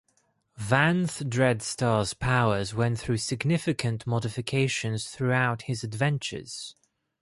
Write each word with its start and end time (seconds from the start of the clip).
Vanth 0.59 1.29
Dreadstar's 1.29 2.15
powers 2.15 2.73
went 2.73 2.97
through 2.97 3.17
significant 3.17 4.07
modifications 4.07 5.07
throughout 5.07 5.61
his 5.67 5.83
adventures. 5.83 6.73